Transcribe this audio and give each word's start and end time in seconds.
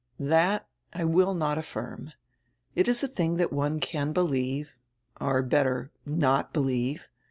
"That 0.17 0.67
I 0.93 1.05
will 1.05 1.35
not 1.35 1.59
affirm. 1.59 2.13
It 2.73 2.87
is 2.87 3.03
a 3.03 3.07
tiling 3.07 3.37
that 3.37 3.53
one 3.53 3.79
can 3.79 4.13
be 4.13 4.21
lieve 4.21 4.71
or, 5.19 5.43
better, 5.43 5.91
not 6.07 6.51
believe. 6.51 7.07